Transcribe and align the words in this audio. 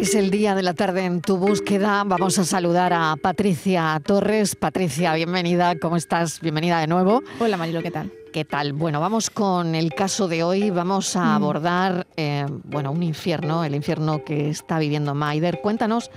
Es 0.00 0.14
el 0.14 0.30
día 0.30 0.54
de 0.54 0.62
la 0.62 0.72
tarde 0.72 1.04
en 1.04 1.20
tu 1.20 1.36
búsqueda. 1.36 2.04
Vamos 2.06 2.38
a 2.38 2.44
saludar 2.44 2.94
a 2.94 3.16
Patricia 3.20 4.00
Torres. 4.02 4.56
Patricia, 4.56 5.12
bienvenida. 5.12 5.78
¿Cómo 5.78 5.98
estás? 5.98 6.40
Bienvenida 6.40 6.80
de 6.80 6.86
nuevo. 6.86 7.22
Hola 7.38 7.58
Marilo, 7.58 7.82
¿qué 7.82 7.90
tal? 7.90 8.10
¿Qué 8.32 8.46
tal? 8.46 8.72
Bueno, 8.72 8.98
vamos 8.98 9.28
con 9.28 9.74
el 9.74 9.92
caso 9.92 10.26
de 10.26 10.42
hoy. 10.42 10.70
Vamos 10.70 11.16
a 11.16 11.24
mm. 11.24 11.42
abordar, 11.42 12.06
eh, 12.16 12.46
bueno, 12.64 12.92
un 12.92 13.02
infierno, 13.02 13.62
el 13.62 13.74
infierno 13.74 14.24
que 14.24 14.48
está 14.48 14.78
viviendo 14.78 15.14
Maider. 15.14 15.60
Cuéntanos 15.60 16.10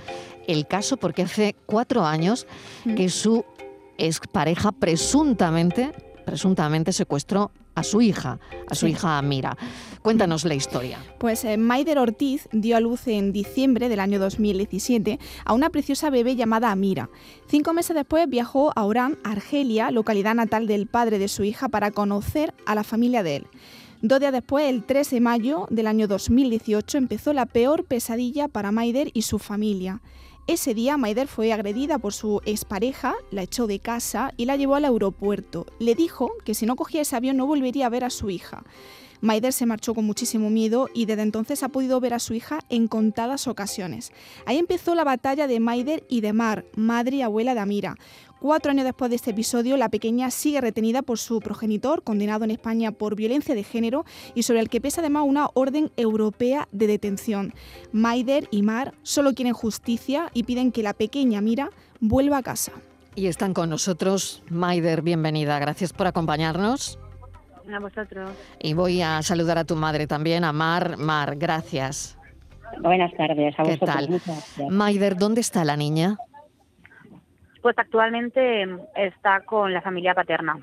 el 0.48 0.66
caso 0.66 0.96
porque 0.96 1.20
hace 1.20 1.54
cuatro 1.66 2.06
años 2.06 2.46
mm. 2.86 2.94
que 2.94 3.10
su 3.10 3.44
expareja 3.98 4.72
presuntamente, 4.72 5.92
presuntamente 6.24 6.92
secuestró 6.92 7.50
a 7.74 7.82
su 7.82 8.00
hija, 8.00 8.38
a 8.68 8.74
su 8.74 8.86
hija 8.86 9.20
Mira. 9.22 9.56
Cuéntanos 10.02 10.44
la 10.44 10.54
historia. 10.54 10.98
Pues 11.18 11.44
eh, 11.44 11.56
Maider 11.56 11.98
Ortiz 11.98 12.48
dio 12.52 12.76
a 12.76 12.80
luz 12.80 13.06
en 13.08 13.32
diciembre 13.32 13.88
del 13.88 14.00
año 14.00 14.18
2017 14.18 15.18
a 15.44 15.52
una 15.52 15.70
preciosa 15.70 16.10
bebé 16.10 16.36
llamada 16.36 16.70
Amira. 16.70 17.10
Cinco 17.48 17.72
meses 17.72 17.96
después 17.96 18.28
viajó 18.28 18.72
a 18.76 18.84
Orán, 18.84 19.18
Argelia, 19.24 19.90
localidad 19.90 20.34
natal 20.34 20.66
del 20.66 20.86
padre 20.86 21.18
de 21.18 21.28
su 21.28 21.44
hija, 21.44 21.68
para 21.68 21.90
conocer 21.90 22.54
a 22.66 22.74
la 22.74 22.84
familia 22.84 23.22
de 23.22 23.36
él. 23.36 23.46
Dos 24.02 24.20
días 24.20 24.32
después, 24.32 24.68
el 24.68 24.84
13 24.84 25.16
de 25.16 25.20
mayo 25.22 25.66
del 25.70 25.86
año 25.86 26.06
2018, 26.06 26.98
empezó 26.98 27.32
la 27.32 27.46
peor 27.46 27.84
pesadilla 27.86 28.48
para 28.48 28.70
Maider 28.70 29.10
y 29.14 29.22
su 29.22 29.38
familia. 29.38 30.02
Ese 30.46 30.74
día 30.74 30.98
Maider 30.98 31.26
fue 31.26 31.54
agredida 31.54 31.98
por 31.98 32.12
su 32.12 32.42
expareja, 32.44 33.14
la 33.30 33.42
echó 33.42 33.66
de 33.66 33.78
casa 33.78 34.34
y 34.36 34.44
la 34.44 34.56
llevó 34.56 34.74
al 34.74 34.84
aeropuerto. 34.84 35.64
Le 35.78 35.94
dijo 35.94 36.32
que 36.44 36.52
si 36.52 36.66
no 36.66 36.76
cogía 36.76 37.00
ese 37.00 37.16
avión 37.16 37.38
no 37.38 37.46
volvería 37.46 37.86
a 37.86 37.88
ver 37.88 38.04
a 38.04 38.10
su 38.10 38.28
hija. 38.28 38.62
Maider 39.22 39.54
se 39.54 39.64
marchó 39.64 39.94
con 39.94 40.04
muchísimo 40.04 40.50
miedo 40.50 40.90
y 40.92 41.06
desde 41.06 41.22
entonces 41.22 41.62
ha 41.62 41.70
podido 41.70 41.98
ver 41.98 42.12
a 42.12 42.18
su 42.18 42.34
hija 42.34 42.58
en 42.68 42.88
contadas 42.88 43.48
ocasiones. 43.48 44.12
Ahí 44.44 44.58
empezó 44.58 44.94
la 44.94 45.02
batalla 45.02 45.46
de 45.46 45.60
Maider 45.60 46.04
y 46.10 46.20
de 46.20 46.34
Mar, 46.34 46.66
madre 46.76 47.16
y 47.16 47.22
abuela 47.22 47.54
de 47.54 47.60
Amira. 47.60 47.96
Cuatro 48.44 48.72
años 48.72 48.84
después 48.84 49.08
de 49.08 49.16
este 49.16 49.30
episodio, 49.30 49.78
la 49.78 49.88
pequeña 49.88 50.30
sigue 50.30 50.60
retenida 50.60 51.00
por 51.00 51.16
su 51.16 51.40
progenitor, 51.40 52.02
condenado 52.02 52.44
en 52.44 52.50
España 52.50 52.92
por 52.92 53.16
violencia 53.16 53.54
de 53.54 53.64
género 53.64 54.04
y 54.34 54.42
sobre 54.42 54.60
el 54.60 54.68
que 54.68 54.82
pesa 54.82 55.00
además 55.00 55.24
una 55.26 55.48
orden 55.54 55.90
europea 55.96 56.68
de 56.70 56.86
detención. 56.86 57.54
Maider 57.92 58.46
y 58.50 58.60
Mar 58.60 58.92
solo 59.02 59.32
quieren 59.32 59.54
justicia 59.54 60.28
y 60.34 60.42
piden 60.42 60.72
que 60.72 60.82
la 60.82 60.92
pequeña 60.92 61.40
Mira 61.40 61.70
vuelva 62.00 62.36
a 62.36 62.42
casa. 62.42 62.72
Y 63.14 63.28
están 63.28 63.54
con 63.54 63.70
nosotros. 63.70 64.42
Maider, 64.50 65.00
bienvenida. 65.00 65.58
Gracias 65.58 65.94
por 65.94 66.06
acompañarnos. 66.06 66.98
A 67.74 67.78
vosotros. 67.78 68.30
Y 68.60 68.74
voy 68.74 69.00
a 69.00 69.22
saludar 69.22 69.56
a 69.56 69.64
tu 69.64 69.74
madre 69.74 70.06
también, 70.06 70.44
a 70.44 70.52
Mar. 70.52 70.98
Mar, 70.98 71.36
gracias. 71.36 72.18
Buenas 72.82 73.10
tardes, 73.16 73.58
a 73.58 73.62
¿Qué 73.62 73.78
tal? 73.78 74.20
Maider, 74.68 75.16
¿dónde 75.16 75.40
está 75.40 75.64
la 75.64 75.78
niña? 75.78 76.18
Pues 77.64 77.78
actualmente 77.78 78.68
está 78.94 79.40
con 79.40 79.72
la 79.72 79.80
familia 79.80 80.14
paterna. 80.14 80.58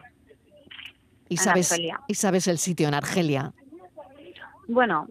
¿Y 1.30 1.38
sabes, 1.38 1.76
¿Y 2.08 2.14
sabes 2.14 2.48
el 2.48 2.60
sitio 2.60 2.88
en 2.88 2.94
Argelia? 2.94 3.54
Bueno, 4.68 5.08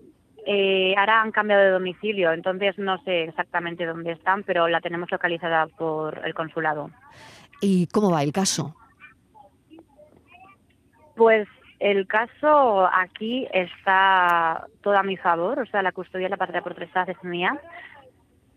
eh, 0.47 0.95
ahora 0.97 1.21
han 1.21 1.33
cambiado 1.33 1.65
de 1.65 1.71
domicilio, 1.71 2.31
entonces 2.31 2.79
no 2.79 3.03
sé 3.03 3.25
exactamente 3.25 3.87
dónde 3.87 4.13
están, 4.13 4.45
pero 4.45 4.69
la 4.69 4.81
tenemos 4.81 5.11
localizada 5.11 5.67
por 5.67 6.25
el 6.25 6.33
consulado. 6.33 6.93
¿Y 7.61 7.89
cómo 7.89 8.13
va 8.13 8.23
el 8.23 8.33
caso? 8.33 8.77
Pues 11.17 11.49
el 11.81 12.07
caso 12.07 12.89
aquí 12.95 13.49
está 13.53 14.65
todo 14.81 14.97
a 14.97 15.03
mi 15.03 15.17
favor, 15.17 15.59
o 15.59 15.67
sea, 15.67 15.83
la 15.83 15.91
custodia 15.91 16.27
de 16.27 16.31
la 16.31 16.37
patria 16.37 16.63
por 16.63 16.77
tres 16.77 16.91
es 17.09 17.25
mía, 17.25 17.61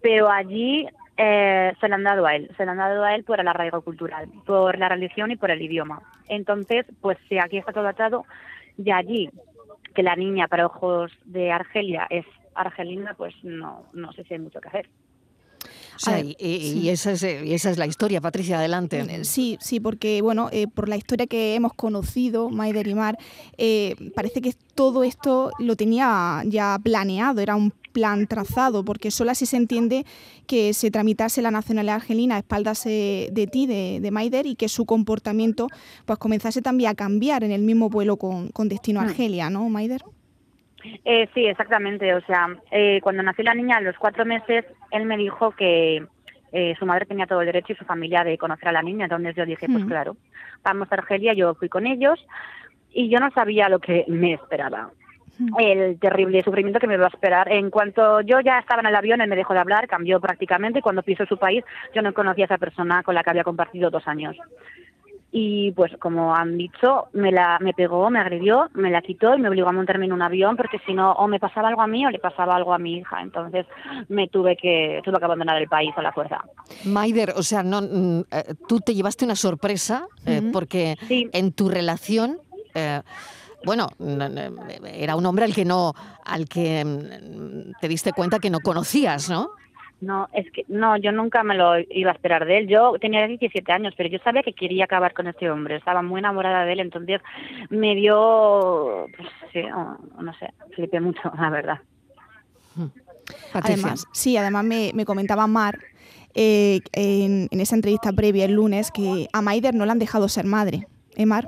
pero 0.03 0.29
allí 0.29 0.87
eh, 1.15 1.73
se 1.79 1.87
le 1.87 1.93
han 1.93 2.03
dado 2.03 2.25
a 2.25 2.35
él, 2.35 2.49
se 2.57 2.65
le 2.65 2.71
han 2.71 2.77
dado 2.77 3.03
a 3.03 3.13
él 3.13 3.23
por 3.23 3.39
el 3.39 3.47
arraigo 3.47 3.81
cultural, 3.81 4.27
por 4.45 4.77
la 4.79 4.89
religión 4.89 5.29
y 5.31 5.35
por 5.35 5.51
el 5.51 5.61
idioma. 5.61 6.01
Entonces, 6.27 6.85
pues 7.01 7.17
si 7.29 7.37
aquí 7.37 7.57
está 7.57 7.71
todo 7.71 7.87
atado, 7.87 8.25
y 8.77 8.89
allí 8.91 9.29
que 9.93 10.01
la 10.01 10.15
niña 10.15 10.47
para 10.47 10.65
ojos 10.65 11.11
de 11.25 11.51
Argelia 11.51 12.07
es 12.09 12.25
argelina, 12.55 13.13
pues 13.15 13.35
no, 13.43 13.83
no 13.93 14.11
sé 14.13 14.23
si 14.23 14.33
hay 14.33 14.39
mucho 14.39 14.59
que 14.59 14.69
hacer. 14.69 14.89
y, 16.39 16.89
esa 16.89 17.11
es, 17.11 17.23
y, 17.23 17.53
esa 17.53 17.69
es, 17.69 17.77
la 17.77 17.85
historia, 17.85 18.19
Patricia, 18.19 18.57
adelante. 18.57 18.99
Eh, 18.99 19.23
sí, 19.23 19.59
sí, 19.61 19.79
porque 19.79 20.23
bueno, 20.23 20.49
eh, 20.51 20.67
por 20.67 20.89
la 20.89 20.97
historia 20.97 21.27
que 21.27 21.53
hemos 21.53 21.73
conocido, 21.73 22.49
Maider 22.49 22.87
y 22.87 22.95
Mar, 22.95 23.17
parece 24.15 24.41
que 24.41 24.53
todo 24.73 25.03
esto 25.03 25.51
lo 25.59 25.75
tenía 25.75 26.41
ya 26.45 26.79
planeado, 26.83 27.39
era 27.39 27.55
un 27.55 27.71
plan 27.93 28.27
trazado, 28.27 28.83
porque 28.83 29.11
solo 29.11 29.31
así 29.31 29.45
se 29.45 29.57
entiende 29.57 30.03
que 30.47 30.73
se 30.73 30.91
tramitase 30.91 31.41
la 31.41 31.51
nacionalidad 31.51 31.95
argelina 31.95 32.35
a 32.35 32.39
espaldas 32.39 32.85
eh, 32.85 33.29
de 33.31 33.47
ti, 33.47 33.67
de, 33.67 34.11
Maider, 34.11 34.45
y 34.45 34.55
que 34.55 34.67
su 34.67 34.85
comportamiento 34.85 35.67
pues 36.05 36.19
comenzase 36.19 36.61
también 36.61 36.89
a 36.91 36.95
cambiar 36.95 37.43
en 37.43 37.51
el 37.51 37.61
mismo 37.61 37.89
vuelo 37.89 38.17
con, 38.17 38.49
destino 38.67 38.99
a 38.99 39.03
mm. 39.03 39.07
Argelia, 39.07 39.49
¿no, 39.49 39.69
Maider? 39.69 40.01
Eh, 41.05 41.29
sí, 41.33 41.45
exactamente. 41.45 42.13
O 42.13 42.21
sea, 42.21 42.47
eh, 42.71 42.99
cuando 43.01 43.23
nació 43.23 43.45
la 43.45 43.53
niña 43.53 43.77
a 43.77 43.81
los 43.81 43.97
cuatro 43.97 44.25
meses, 44.25 44.65
él 44.91 45.05
me 45.05 45.17
dijo 45.17 45.51
que 45.51 46.05
su 46.77 46.85
madre 46.85 47.07
tenía 47.07 47.25
todo 47.25 47.41
el 47.41 47.47
derecho 47.47 47.73
y 47.73 47.75
su 47.75 47.83
familia 47.83 48.23
de 48.23 48.37
conocer 48.37 48.67
a 48.67 48.73
la 48.73 48.83
niña. 48.83 49.05
Entonces 49.05 49.35
yo 49.35 49.43
dije, 49.43 49.65
pues 49.65 49.85
mm. 49.85 49.87
claro, 49.87 50.17
vamos 50.63 50.87
a 50.91 50.95
Argelia. 50.95 51.33
Yo 51.33 51.55
fui 51.55 51.67
con 51.67 51.87
ellos 51.87 52.23
y 52.91 53.09
yo 53.09 53.19
no 53.19 53.31
sabía 53.31 53.69
lo 53.69 53.79
que 53.79 54.05
me 54.07 54.33
esperaba 54.33 54.91
el 55.59 55.99
terrible 55.99 56.43
sufrimiento 56.43 56.79
que 56.79 56.87
me 56.87 56.97
va 56.97 57.05
a 57.05 57.09
esperar. 57.09 57.51
En 57.51 57.69
cuanto 57.69 58.21
yo 58.21 58.39
ya 58.39 58.59
estaba 58.59 58.81
en 58.81 58.87
el 58.87 58.95
avión, 58.95 59.21
él 59.21 59.29
me 59.29 59.35
dejó 59.35 59.53
de 59.53 59.59
hablar, 59.59 59.87
cambió 59.87 60.19
prácticamente. 60.19 60.81
Cuando 60.81 61.03
pisó 61.03 61.25
su 61.25 61.37
país, 61.37 61.63
yo 61.93 62.01
no 62.01 62.13
conocía 62.13 62.45
a 62.45 62.47
esa 62.47 62.57
persona 62.57 63.03
con 63.03 63.15
la 63.15 63.23
que 63.23 63.29
había 63.31 63.43
compartido 63.43 63.89
dos 63.89 64.07
años. 64.07 64.37
Y 65.35 65.71
pues, 65.71 65.91
como 65.97 66.35
han 66.35 66.59
dicho, 66.59 67.07
me 67.13 67.31
la 67.31 67.57
me 67.59 67.73
pegó, 67.73 68.11
me 68.11 68.19
agredió, 68.19 68.69
me 68.75 68.91
la 68.91 69.01
quitó 69.01 69.33
y 69.33 69.39
me 69.39 69.49
obligó 69.49 69.67
a 69.67 69.71
montarme 69.71 70.05
en 70.05 70.13
un 70.13 70.21
avión 70.21 70.55
porque 70.55 70.77
si 70.85 70.93
no, 70.93 71.11
o 71.13 71.27
me 71.27 71.39
pasaba 71.39 71.69
algo 71.69 71.81
a 71.81 71.87
mí 71.87 72.05
o 72.05 72.11
le 72.11 72.19
pasaba 72.19 72.55
algo 72.55 72.71
a 72.71 72.77
mi 72.77 72.97
hija. 72.97 73.19
Entonces, 73.19 73.65
me 74.09 74.27
tuve 74.27 74.55
que 74.55 75.01
tuve 75.03 75.17
que 75.17 75.25
abandonar 75.25 75.59
el 75.59 75.67
país 75.67 75.91
a 75.97 76.03
la 76.03 76.11
fuerza. 76.11 76.43
Maider, 76.85 77.33
o 77.35 77.41
sea, 77.41 77.63
no, 77.63 77.81
mm, 77.81 78.19
eh, 78.29 78.53
tú 78.67 78.79
te 78.79 78.93
llevaste 78.93 79.25
una 79.25 79.35
sorpresa 79.35 80.05
eh, 80.27 80.43
porque 80.53 80.97
en 81.09 81.51
tu 81.51 81.67
relación. 81.67 82.37
Eh, 82.75 83.01
bueno, 83.65 83.87
era 84.85 85.15
un 85.15 85.25
hombre 85.25 85.45
al 85.45 85.53
que 85.53 85.65
no, 85.65 85.93
al 86.25 86.47
que 86.47 86.83
mm, 86.83 87.79
te 87.79 87.87
diste 87.87 88.13
cuenta 88.13 88.39
que 88.39 88.49
no 88.49 88.59
conocías, 88.59 89.29
¿no? 89.29 89.51
No, 90.01 90.27
es 90.33 90.51
que 90.51 90.65
no, 90.67 90.97
yo 90.97 91.13
nunca 91.13 91.43
me 91.43 91.55
lo 91.55 91.79
iba 91.79 92.11
a 92.11 92.13
esperar 92.13 92.45
de 92.45 92.57
él. 92.57 92.67
Yo 92.67 92.95
tenía 92.99 93.25
17 93.25 93.71
años, 93.71 93.93
pero 93.95 94.09
yo 94.09 94.19
sabía 94.19 94.43
que 94.43 94.51
quería 94.51 94.83
acabar 94.83 95.13
con 95.13 95.27
este 95.27 95.49
hombre. 95.49 95.77
Estaba 95.77 96.01
muy 96.01 96.19
enamorada 96.19 96.65
de 96.65 96.73
él, 96.73 96.79
entonces 96.81 97.21
me 97.69 97.95
dio, 97.95 99.05
pues, 99.15 99.29
sí, 99.53 99.61
no, 99.63 100.33
sé, 100.33 100.53
flipé 100.75 100.99
mucho, 100.99 101.31
la 101.39 101.49
verdad. 101.49 101.79
Hmm. 102.75 102.87
Además, 103.53 104.05
sí, 104.11 104.35
además 104.35 104.65
me, 104.65 105.05
comentaba 105.05 105.47
Mar 105.47 105.79
eh, 106.33 106.81
en, 106.91 107.47
en, 107.49 107.59
esa 107.61 107.75
entrevista 107.75 108.11
previa 108.11 108.43
el 108.43 108.53
lunes 108.53 108.91
que 108.91 109.29
a 109.31 109.41
Maider 109.41 109.73
no 109.73 109.85
le 109.85 109.91
han 109.91 109.99
dejado 109.99 110.27
ser 110.27 110.43
madre. 110.43 110.85
¿Eh, 111.15 111.25
Mar? 111.25 111.47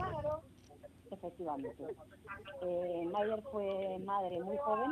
Eh, 2.61 3.07
Mayer 3.11 3.41
fue 3.51 3.99
madre 4.05 4.41
muy 4.41 4.57
joven, 4.57 4.91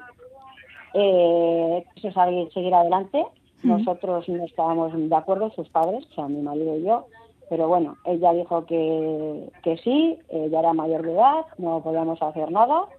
eh, 0.93 1.85
quiso 1.95 2.11
seguir 2.53 2.73
adelante. 2.73 3.25
Nosotros 3.63 4.27
no 4.27 4.43
estábamos 4.43 4.91
de 4.93 5.15
acuerdo, 5.15 5.49
sus 5.51 5.69
padres, 5.69 6.05
o 6.11 6.13
sea, 6.13 6.27
mi 6.27 6.41
marido 6.41 6.77
y 6.77 6.83
yo, 6.83 7.05
pero 7.49 7.69
bueno, 7.69 7.95
ella 8.03 8.33
dijo 8.33 8.65
que, 8.65 9.49
que 9.63 9.77
sí, 9.77 10.19
ya 10.49 10.59
era 10.59 10.73
mayor 10.73 11.03
de 11.03 11.13
edad, 11.13 11.45
no 11.57 11.81
podíamos 11.81 12.21
hacer 12.21 12.51
nada. 12.51 12.89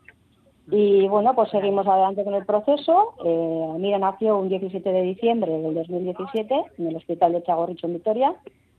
Y 0.71 1.07
bueno, 1.09 1.35
pues 1.35 1.51
seguimos 1.51 1.87
adelante 1.87 2.25
con 2.25 2.35
el 2.35 2.47
proceso. 2.47 3.15
Eh, 3.25 3.69
Mira 3.79 3.99
nació 3.99 4.39
un 4.39 4.49
17 4.49 4.91
de 4.91 5.03
diciembre 5.03 5.53
del 5.59 5.75
2017 5.75 6.55
en 6.79 6.87
el 6.87 6.97
Hospital 6.97 7.33
de 7.33 7.43
Chagorricho 7.43 7.87
en 7.87 7.95
Vitoria, 7.95 8.35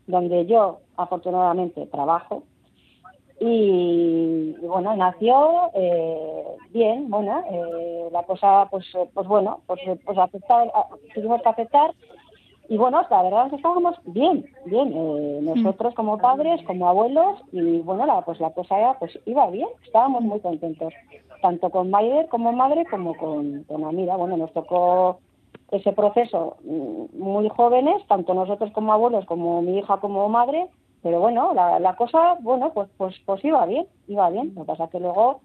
donde 0.07 0.45
yo 0.47 0.79
afortunadamente 0.97 1.85
trabajo 1.87 2.43
y, 3.47 4.55
bueno 4.61 4.95
nació 4.95 5.69
eh, 5.75 6.43
bien 6.71 7.09
bueno 7.09 7.43
eh, 7.51 8.09
la 8.11 8.23
cosa 8.23 8.67
pues 8.71 8.85
pues 9.13 9.27
bueno 9.27 9.61
pues 9.67 9.79
pues 10.03 10.17
aceptar 10.17 10.71
tuvimos 11.13 11.41
que 11.41 11.49
aceptar. 11.49 11.93
Y 12.67 12.77
bueno 12.77 13.05
la 13.11 13.21
verdad 13.21 13.45
es 13.45 13.49
que 13.51 13.55
estábamos 13.57 13.95
bien 14.05 14.45
bien 14.65 14.91
eh, 14.95 15.39
nosotros 15.43 15.93
como 15.93 16.17
padres 16.17 16.59
como 16.65 16.89
abuelos 16.89 17.39
y 17.51 17.79
bueno 17.81 18.07
la 18.07 18.21
pues 18.21 18.39
la 18.39 18.49
cosa 18.51 18.97
pues 18.99 19.19
iba 19.25 19.47
bien 19.51 19.69
estábamos 19.83 20.23
muy 20.23 20.39
contentos 20.39 20.91
tanto 21.43 21.69
con 21.69 21.91
Maider 21.91 22.27
como 22.29 22.51
madre 22.53 22.85
como 22.89 23.15
con, 23.15 23.63
con 23.65 23.83
Amira. 23.83 24.15
Bueno 24.15 24.37
nos 24.37 24.51
tocó 24.53 25.19
ese 25.71 25.93
proceso 25.93 26.57
mm, 26.63 27.19
muy 27.19 27.47
jóvenes 27.49 28.01
tanto 28.07 28.33
nosotros 28.33 28.71
como 28.71 28.91
abuelos 28.93 29.25
como 29.25 29.61
mi 29.61 29.77
hija 29.77 29.97
como 29.97 30.27
madre 30.29 30.67
pero 31.05 31.19
bueno, 31.19 31.53
la, 31.53 31.79
la 31.79 31.95
cosa, 31.95 32.35
bueno, 32.39 32.71
pues, 32.73 32.89
pues, 32.97 33.13
pues 33.27 33.45
iba 33.45 33.63
bien, 33.67 33.85
iba 34.07 34.27
bien. 34.31 34.53
Lo 34.55 34.61
que 34.61 34.69
pasa 34.69 34.85
es 34.85 34.89
que 34.89 34.99
luego 34.99 35.41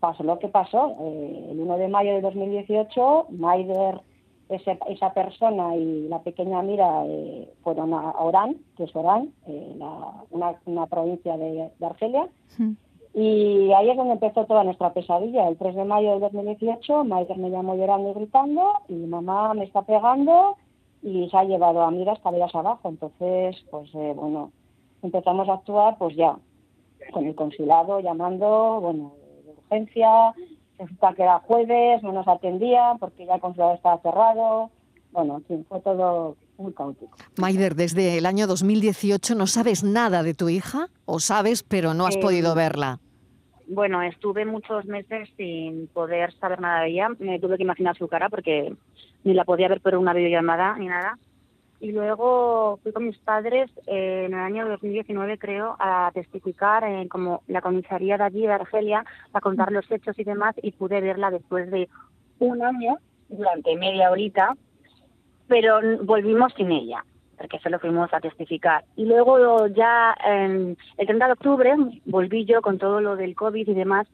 pasó 0.00 0.22
lo 0.22 0.38
que 0.38 0.48
pasó. 0.48 0.96
Eh, 1.00 1.48
el 1.50 1.60
1 1.60 1.76
de 1.76 1.88
mayo 1.88 2.14
de 2.14 2.22
2018, 2.22 3.26
Maider 3.28 4.00
esa 4.48 5.12
persona 5.12 5.76
y 5.76 6.08
la 6.08 6.20
pequeña 6.20 6.62
Mira 6.62 7.04
eh, 7.04 7.52
fueron 7.62 7.92
a 7.92 8.12
Orán, 8.20 8.56
que 8.74 8.84
es 8.84 8.96
Orán, 8.96 9.34
eh, 9.46 9.76
una, 10.30 10.86
provincia 10.86 11.36
de, 11.36 11.70
Argelia. 11.82 12.26
Y 13.12 13.70
ahí 13.72 13.90
es 13.90 13.96
donde 13.98 14.14
empezó 14.14 14.46
toda 14.46 14.64
nuestra 14.64 14.94
pesadilla. 14.94 15.46
El 15.46 15.58
3 15.58 15.74
de 15.74 15.84
mayo 15.84 16.12
del 16.12 16.20
2018, 16.20 17.04
Maider 17.04 17.36
me 17.36 17.50
llamó 17.50 17.74
llorando 17.74 18.12
y 18.12 18.14
gritando, 18.14 18.62
y 18.88 18.94
mamá 18.94 19.52
me 19.52 19.64
está 19.64 19.82
pegando 19.82 20.56
y 21.02 21.28
se 21.28 21.36
ha 21.36 21.44
llevado 21.44 21.82
a 21.82 21.90
Mira 21.90 22.14
escaleras 22.14 22.54
abajo. 22.54 22.88
Entonces, 22.88 23.62
pues 23.70 23.94
eh, 23.94 24.14
bueno, 24.16 24.52
empezamos 25.02 25.48
a 25.48 25.54
actuar 25.54 25.96
pues 25.98 26.16
ya, 26.16 26.36
con 27.12 27.26
el 27.26 27.34
consulado 27.34 28.00
llamando, 28.00 28.80
bueno, 28.80 29.14
de 29.44 29.50
urgencia, 29.50 30.34
resulta 30.78 31.14
que 31.14 31.22
era 31.22 31.38
jueves, 31.40 32.02
no 32.02 32.12
nos 32.12 32.28
atendían 32.28 32.98
porque 32.98 33.26
ya 33.26 33.34
el 33.34 33.40
consulado 33.40 33.74
estaba 33.74 33.98
cerrado. 33.98 34.70
Bueno, 35.10 35.36
en 35.36 35.44
fin, 35.44 35.66
fue 35.68 35.80
todo 35.80 36.36
muy 36.56 36.72
caótico. 36.72 37.16
Maider, 37.36 37.74
desde 37.74 38.18
el 38.18 38.26
año 38.26 38.46
2018 38.46 39.34
no 39.34 39.46
sabes 39.46 39.84
nada 39.84 40.22
de 40.22 40.34
tu 40.34 40.48
hija 40.48 40.88
o 41.04 41.20
sabes 41.20 41.62
pero 41.62 41.94
no 41.94 42.06
has 42.06 42.16
podido 42.16 42.52
eh, 42.52 42.56
verla. 42.56 42.98
Bueno, 43.66 44.02
estuve 44.02 44.44
muchos 44.44 44.84
meses 44.86 45.28
sin 45.36 45.88
poder 45.88 46.32
saber 46.34 46.60
nada 46.60 46.82
de 46.82 46.90
ella. 46.90 47.08
Me 47.18 47.38
tuve 47.38 47.56
que 47.56 47.62
imaginar 47.62 47.96
su 47.96 48.08
cara 48.08 48.28
porque 48.28 48.74
ni 49.24 49.34
la 49.34 49.44
podía 49.44 49.68
ver 49.68 49.80
por 49.80 49.96
una 49.96 50.12
videollamada 50.12 50.76
ni 50.78 50.86
nada. 50.86 51.18
Y 51.82 51.90
luego 51.90 52.78
fui 52.84 52.92
con 52.92 53.06
mis 53.06 53.18
padres 53.18 53.68
eh, 53.88 54.26
en 54.26 54.34
el 54.34 54.38
año 54.38 54.68
2019, 54.68 55.36
creo, 55.36 55.74
a 55.80 56.12
testificar 56.14 56.84
en 56.84 57.08
como 57.08 57.42
la 57.48 57.60
comisaría 57.60 58.16
de 58.16 58.22
allí, 58.22 58.42
de 58.42 58.52
Argelia, 58.52 59.04
a 59.32 59.40
contar 59.40 59.72
los 59.72 59.90
hechos 59.90 60.16
y 60.16 60.22
demás, 60.22 60.54
y 60.62 60.70
pude 60.70 61.00
verla 61.00 61.32
después 61.32 61.68
de 61.72 61.88
un 62.38 62.62
año, 62.62 62.98
durante 63.28 63.74
media 63.74 64.12
horita, 64.12 64.56
pero 65.48 65.80
volvimos 66.04 66.52
sin 66.54 66.70
ella, 66.70 67.04
porque 67.36 67.58
solo 67.58 67.80
fuimos 67.80 68.14
a 68.14 68.20
testificar. 68.20 68.84
Y 68.94 69.06
luego 69.06 69.66
ya 69.66 70.14
el 70.24 70.76
30 70.96 71.26
de 71.26 71.32
octubre 71.32 71.74
volví 72.04 72.44
yo 72.44 72.62
con 72.62 72.78
todo 72.78 73.00
lo 73.00 73.16
del 73.16 73.34
COVID 73.34 73.68
y 73.68 73.74
demás, 73.74 74.06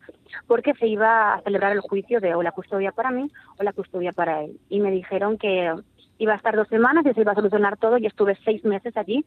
porque 0.47 0.73
se 0.73 0.87
iba 0.87 1.35
a 1.35 1.43
celebrar 1.43 1.73
el 1.73 1.81
juicio 1.81 2.19
de 2.21 2.35
o 2.35 2.43
la 2.43 2.53
custodia 2.53 2.93
para 2.93 3.11
mí 3.11 3.31
o 3.59 3.63
la 3.63 3.75
custodia 3.75 4.13
para 4.13 4.43
él. 4.43 4.59
Y 4.71 4.81
me 4.81 4.91
dijeron 4.91 5.37
que 5.37 5.75
iba 6.19 6.33
a 6.33 6.37
estar 6.37 6.57
dos 6.57 6.69
semanas 6.69 7.07
y 7.07 7.15
se 7.15 7.21
iba 7.21 7.33
a 7.33 7.37
solucionar 7.37 7.77
todo 7.77 7.99
y 7.99 8.07
estuve 8.07 8.37
seis 8.45 8.65
meses 8.65 8.97
allí. 8.97 9.25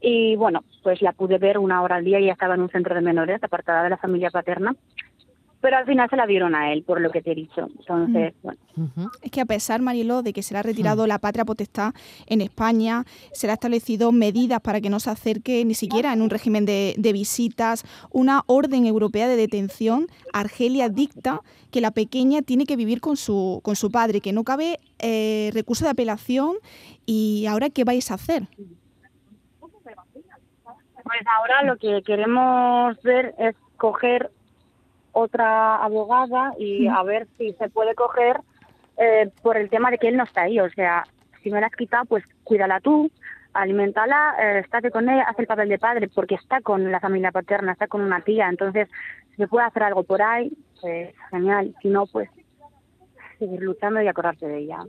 Y 0.00 0.36
bueno, 0.36 0.62
pues 0.82 1.00
la 1.02 1.12
pude 1.12 1.38
ver 1.38 1.58
una 1.58 1.82
hora 1.82 1.96
al 1.96 2.04
día 2.04 2.20
y 2.20 2.28
estaba 2.28 2.54
en 2.54 2.62
un 2.62 2.68
centro 2.68 2.94
de 2.94 3.00
menores, 3.00 3.42
apartada 3.42 3.82
de 3.82 3.90
la 3.90 3.96
familia 3.96 4.30
paterna. 4.30 4.74
Pero 5.60 5.78
al 5.78 5.86
final 5.86 6.08
se 6.10 6.16
la 6.16 6.26
dieron 6.26 6.54
a 6.54 6.72
él, 6.72 6.82
por 6.82 7.00
lo 7.00 7.10
que 7.10 7.22
te 7.22 7.32
he 7.32 7.34
dicho. 7.34 7.68
Entonces, 7.78 8.34
bueno. 8.42 8.58
Es 9.22 9.30
que 9.30 9.40
a 9.40 9.46
pesar, 9.46 9.80
Mariló, 9.80 10.22
de 10.22 10.32
que 10.32 10.42
se 10.42 10.54
le 10.54 10.60
ha 10.60 10.62
retirado 10.62 11.06
la 11.06 11.18
patria 11.18 11.44
potestad 11.44 11.94
en 12.26 12.40
España, 12.40 13.04
se 13.32 13.46
le 13.46 13.52
ha 13.52 13.54
establecido 13.54 14.12
medidas 14.12 14.60
para 14.60 14.80
que 14.80 14.90
no 14.90 15.00
se 15.00 15.10
acerque 15.10 15.64
ni 15.64 15.74
siquiera 15.74 16.12
en 16.12 16.22
un 16.22 16.30
régimen 16.30 16.66
de, 16.66 16.94
de 16.98 17.12
visitas, 17.12 17.84
una 18.10 18.42
orden 18.46 18.86
europea 18.86 19.28
de 19.28 19.36
detención, 19.36 20.06
Argelia 20.32 20.88
dicta 20.88 21.40
que 21.70 21.80
la 21.80 21.90
pequeña 21.90 22.42
tiene 22.42 22.64
que 22.64 22.76
vivir 22.76 23.00
con 23.00 23.16
su, 23.16 23.60
con 23.62 23.76
su 23.76 23.90
padre, 23.90 24.20
que 24.20 24.32
no 24.32 24.44
cabe 24.44 24.80
eh, 24.98 25.50
recurso 25.52 25.84
de 25.84 25.90
apelación 25.90 26.56
y 27.04 27.46
ahora 27.46 27.70
qué 27.70 27.84
vais 27.84 28.10
a 28.10 28.14
hacer. 28.14 28.44
Pues 31.04 31.20
ahora 31.38 31.62
lo 31.64 31.76
que 31.76 32.02
queremos 32.02 33.00
ver 33.02 33.34
es 33.38 33.54
coger 33.76 34.30
otra 35.18 35.76
abogada 35.76 36.52
y 36.58 36.88
a 36.88 37.02
ver 37.02 37.26
si 37.38 37.54
se 37.54 37.70
puede 37.70 37.94
coger 37.94 38.38
eh, 38.98 39.30
por 39.42 39.56
el 39.56 39.70
tema 39.70 39.90
de 39.90 39.96
que 39.96 40.08
él 40.08 40.16
no 40.16 40.24
está 40.24 40.42
ahí. 40.42 40.60
O 40.60 40.68
sea, 40.68 41.04
si 41.42 41.50
me 41.50 41.58
la 41.58 41.68
has 41.68 41.74
quitado, 41.74 42.04
pues 42.04 42.22
cuídala 42.44 42.80
tú, 42.80 43.10
alimentala, 43.54 44.34
eh, 44.38 44.58
estate 44.58 44.90
con 44.90 45.08
él, 45.08 45.18
haz 45.26 45.38
el 45.38 45.46
papel 45.46 45.70
de 45.70 45.78
padre, 45.78 46.08
porque 46.14 46.34
está 46.34 46.60
con 46.60 46.92
la 46.92 47.00
familia 47.00 47.32
paterna, 47.32 47.72
está 47.72 47.88
con 47.88 48.02
una 48.02 48.20
tía. 48.20 48.48
Entonces, 48.50 48.88
si 49.30 49.36
se 49.36 49.48
puede 49.48 49.66
hacer 49.66 49.84
algo 49.84 50.02
por 50.02 50.20
ahí, 50.20 50.52
pues 50.82 51.14
genial. 51.30 51.74
Si 51.80 51.88
no, 51.88 52.06
pues 52.06 52.28
seguir 53.38 53.62
luchando 53.62 54.02
y 54.02 54.08
acordarse 54.08 54.46
de 54.46 54.58
ella. 54.58 54.84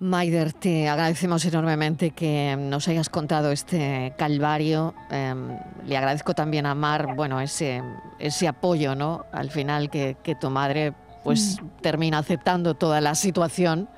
Maider, 0.00 0.54
te 0.54 0.88
agradecemos 0.88 1.44
enormemente 1.44 2.12
que 2.12 2.56
nos 2.58 2.88
hayas 2.88 3.10
contado 3.10 3.52
este 3.52 4.14
calvario. 4.16 4.94
Em, 5.10 5.58
le 5.86 5.94
agradezco 5.94 6.32
también 6.32 6.64
a 6.64 6.74
Mar, 6.74 7.14
bueno, 7.14 7.38
ese, 7.38 7.82
ese 8.18 8.48
apoyo, 8.48 8.94
¿no? 8.94 9.26
Al 9.30 9.50
final 9.50 9.90
que, 9.90 10.16
tu 10.40 10.48
madre 10.48 10.94
pues 11.22 11.60
mm. 11.60 11.82
termina 11.82 12.16
aceptando 12.16 12.72
toda 12.72 13.02
la 13.02 13.14
situación. 13.14 13.90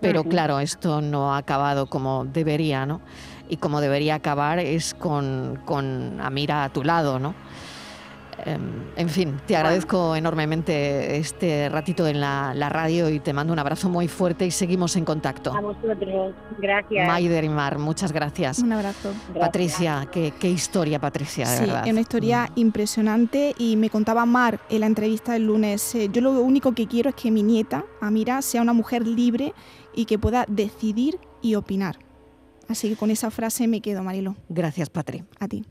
Pero 0.00 0.24
claro, 0.24 0.58
esto 0.58 1.00
no 1.00 1.32
ha 1.32 1.38
acabado 1.38 1.86
como 1.86 2.24
debería, 2.24 2.84
¿no? 2.84 3.00
Y 3.48 3.58
como 3.58 3.80
debería 3.80 4.16
acabar 4.16 4.58
es 4.58 4.94
con, 4.94 5.60
con 5.64 6.20
Amira 6.20 6.64
a 6.64 6.70
tu 6.70 6.82
lado, 6.82 7.20
¿no? 7.20 7.36
Em, 8.44 8.84
en 8.96 9.08
fin, 9.08 9.40
te 9.46 9.56
agradezco 9.56 10.16
enormemente 10.16 11.16
este 11.16 11.68
ratito 11.68 12.06
en 12.06 12.20
la, 12.20 12.68
radio 12.70 13.08
y 13.08 13.18
te 13.20 13.32
mando 13.32 13.52
un 13.52 13.58
abrazo 13.58 13.88
muy 13.88 14.06
fuerte 14.06 14.46
y 14.46 14.50
seguimos 14.50 14.96
en 14.96 15.04
contacto. 15.04 15.52
A 15.52 15.60
vosotros, 15.60 16.34
gracias. 16.58 17.08
Maider 17.08 17.44
y 17.44 17.48
Mar, 17.48 17.78
muchas 17.78 18.12
gracias. 18.12 18.60
Un 18.60 18.72
abrazo. 18.72 19.12
Patricia, 19.38 20.08
qué, 20.10 20.50
historia, 20.50 20.98
Patricia, 20.98 21.48
de 21.48 21.56
sí, 21.56 21.72
es 21.84 21.90
una 21.90 22.00
historia 22.00 22.48
mm. 22.50 22.58
impresionante 22.60 23.54
y 23.58 23.76
me 23.76 23.90
contaba 23.90 24.24
Mar 24.26 24.60
en 24.68 24.80
la 24.80 24.86
entrevista 24.86 25.32
del 25.32 25.46
lunes, 25.46 25.94
eh, 25.94 26.08
yo 26.12 26.20
lo 26.20 26.40
único 26.40 26.72
que 26.72 26.86
quiero 26.86 27.10
es 27.10 27.16
que 27.16 27.30
mi 27.30 27.42
nieta, 27.42 27.84
Amira, 28.00 28.42
sea 28.42 28.62
una 28.62 28.72
mujer 28.72 29.06
libre 29.06 29.54
y 29.94 30.04
que 30.04 30.18
pueda 30.18 30.44
decidir 30.48 31.18
y 31.42 31.54
opinar. 31.54 31.98
Así 32.68 32.88
que 32.88 32.96
con 32.96 33.10
esa 33.10 33.30
frase 33.30 33.66
me 33.66 33.80
quedo, 33.80 34.02
Marilo. 34.02 34.36
Gracias, 34.48 34.88
Patri. 34.90 35.24
A 35.40 35.48
ti. 35.48 35.64